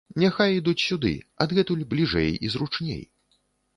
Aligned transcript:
Няхай 0.21 0.55
ідуць 0.59 0.79
сюды, 0.85 1.11
адгэтуль 1.47 1.85
бліжэй 1.93 2.31
і 2.49 2.55
зручней. 2.55 3.03